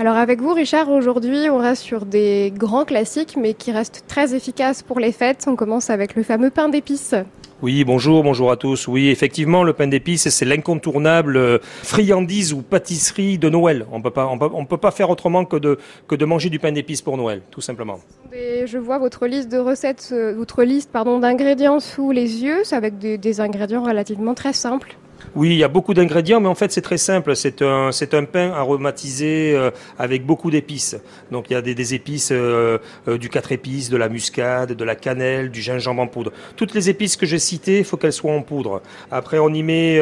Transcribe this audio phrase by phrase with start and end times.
[0.00, 4.32] Alors avec vous, Richard, aujourd'hui, on reste sur des grands classiques, mais qui restent très
[4.32, 5.46] efficaces pour les fêtes.
[5.48, 7.16] On commence avec le fameux pain d'épices.
[7.62, 8.86] Oui, bonjour, bonjour à tous.
[8.86, 13.86] Oui, effectivement, le pain d'épices, c'est l'incontournable euh, friandise ou pâtisserie de Noël.
[13.90, 16.70] On peut pas, on peut, pas faire autrement que de, que de manger du pain
[16.70, 17.98] d'épices pour Noël, tout simplement.
[18.32, 22.98] je vois votre liste de recettes, euh, votre liste, pardon, d'ingrédients sous les yeux, avec
[22.98, 24.96] des ingrédients relativement très simples.
[25.34, 27.36] Oui, il y a beaucoup d'ingrédients, mais en fait c'est très simple.
[27.36, 30.96] C'est un, c'est un pain aromatisé euh, avec beaucoup d'épices.
[31.30, 34.72] Donc il y a des, des épices, euh, euh, du quatre épices, de la muscade,
[34.72, 36.32] de la cannelle, du gingembre en poudre.
[36.56, 38.80] Toutes les épices que j'ai citées, il faut qu'elles soient en poudre.
[39.10, 40.00] Après on y met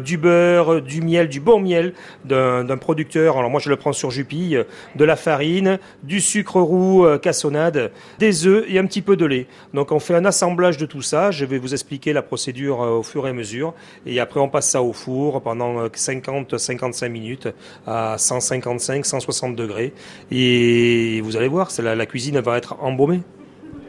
[0.00, 1.92] du beurre, du miel, du bon miel
[2.24, 3.38] d'un, d'un producteur.
[3.38, 4.64] Alors moi je le prends sur Jupille,
[4.96, 9.46] de la farine, du sucre roux cassonade, des œufs et un petit peu de lait.
[9.74, 11.30] Donc on fait un assemblage de tout ça.
[11.30, 13.74] Je vais vous expliquer la procédure au fur et à mesure.
[14.06, 17.48] Et après passe ça au four pendant 50-55 minutes
[17.86, 19.92] à 155-160 degrés.
[20.30, 23.22] Et vous allez voir, la, la cuisine va être embaumée.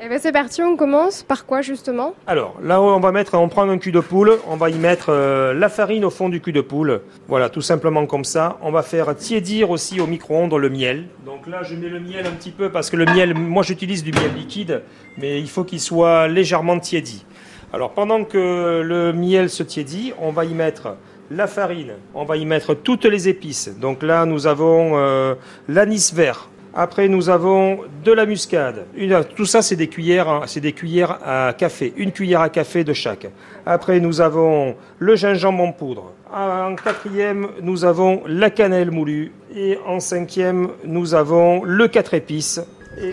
[0.06, 2.14] Eh bien c'est parti, on commence par quoi justement?
[2.28, 5.06] Alors là on va mettre, on prend un cul de poule, on va y mettre
[5.14, 7.00] euh, la farine au fond du cul de poule.
[7.30, 8.58] Voilà, tout simplement comme ça.
[8.62, 11.06] On va faire tiédir aussi au micro-ondes le miel.
[11.26, 14.04] Donc là je mets le miel un petit peu parce que le miel, moi j'utilise
[14.04, 14.82] du miel liquide,
[15.18, 17.24] mais il faut qu'il soit légèrement tiédi.
[17.74, 20.96] Alors pendant que le miel se tiédit, on va y mettre
[21.32, 23.76] la farine, on va y mettre toutes les épices.
[23.80, 25.34] Donc là, nous avons euh,
[25.68, 26.50] l'anis vert.
[26.76, 28.86] Après, nous avons de la muscade.
[29.36, 31.94] tout ça, c'est des cuillères, hein, c'est des cuillères à café.
[31.98, 33.28] Une cuillère à café de chaque.
[33.66, 36.12] Après, nous avons le gingembre en poudre.
[36.32, 39.32] En quatrième, nous avons la cannelle moulue.
[39.56, 42.62] Et en cinquième, nous avons le quatre épices.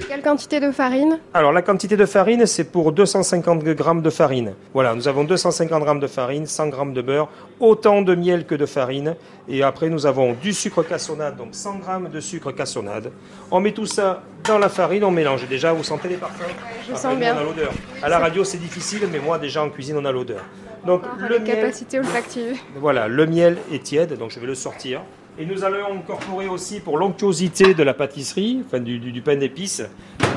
[0.08, 1.18] Quelle quantité de farine?
[1.32, 4.54] Alors la quantité de farine, c'est pour 250 g de farine.
[4.74, 7.28] Voilà, nous avons 250 g de farine, 100 g de beurre,
[7.58, 9.16] autant de miel que de farine.
[9.48, 13.10] Et après, nous avons du sucre cassonade, donc 100 g de sucre cassonade.
[13.50, 15.48] On met tout ça dans la farine, on mélange.
[15.48, 16.42] Déjà, vous sentez les parfums
[16.88, 17.34] Je sens bien.
[17.36, 17.72] On a l'odeur.
[18.02, 20.44] À la radio, c'est difficile, mais moi, déjà en cuisine, on a l'odeur.
[20.86, 22.58] Donc, le miel, capacité olfactive.
[22.76, 25.02] Voilà, le miel est tiède, donc je vais le sortir.
[25.40, 29.82] Et nous allons incorporer aussi pour l'onctuosité de la pâtisserie, enfin du, pain d'épices,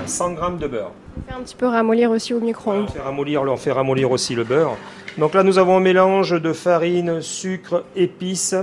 [0.06, 0.92] 100 g de beurre.
[1.18, 2.86] On fait un petit peu ramollir aussi au micro-ondes.
[2.88, 4.78] On fait ramollir, on fait ramollir aussi le beurre.
[5.18, 8.56] Donc là, nous avons un mélange de farine, sucre, épices.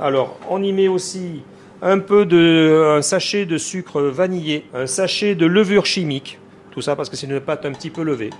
[0.00, 1.42] Alors, on y met aussi
[1.82, 6.38] un peu de un sachet de sucre vanillé, un sachet de levure chimique.
[6.70, 8.30] Tout ça parce que c'est une pâte un petit peu levée.